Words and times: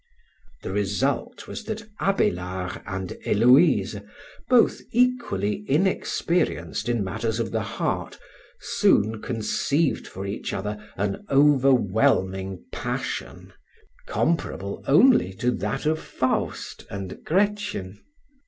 The 0.63 0.71
result 0.71 1.47
was 1.47 1.63
that 1.65 1.87
Abélard 1.99 2.81
and 2.87 3.09
Héloïse, 3.23 4.03
both 4.49 4.81
equally 4.91 5.63
inexperienced 5.67 6.89
in 6.89 7.03
matters 7.03 7.39
of 7.39 7.51
the 7.51 7.61
heart, 7.61 8.17
soon 8.59 9.21
conceived 9.21 10.07
for 10.07 10.25
each 10.25 10.53
other 10.53 10.83
an 10.97 11.23
overwhelming 11.29 12.65
passion, 12.71 13.53
comparable 14.07 14.83
only 14.87 15.33
to 15.33 15.51
that 15.51 15.85
of 15.85 15.99
Faust 16.01 16.83
and 16.89 17.23
Gretchen. 17.23 17.99